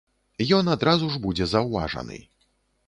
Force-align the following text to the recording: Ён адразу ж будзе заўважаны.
Ён 0.59 0.71
адразу 0.75 1.11
ж 1.13 1.21
будзе 1.27 1.49
заўважаны. 1.53 2.19